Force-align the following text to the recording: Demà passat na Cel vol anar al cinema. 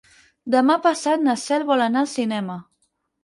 Demà 0.53 0.77
passat 0.85 1.21
na 1.27 1.35
Cel 1.43 1.67
vol 1.73 1.85
anar 1.87 2.03
al 2.05 2.09
cinema. 2.17 2.57